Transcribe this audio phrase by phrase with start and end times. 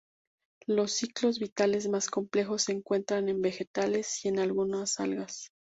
[0.65, 5.51] Los ciclos vitales más complejos se encuentran en vegetales y en algunas algas.